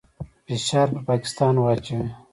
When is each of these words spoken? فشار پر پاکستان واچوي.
فشار 0.47 0.87
پر 0.91 1.01
پاکستان 1.09 1.55
واچوي. 1.57 2.07